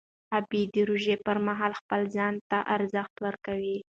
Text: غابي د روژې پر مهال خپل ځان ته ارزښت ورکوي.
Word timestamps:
غابي 0.31 0.61
د 0.73 0.75
روژې 0.89 1.15
پر 1.25 1.37
مهال 1.47 1.73
خپل 1.81 2.01
ځان 2.15 2.33
ته 2.49 2.57
ارزښت 2.75 3.15
ورکوي. 3.25 3.77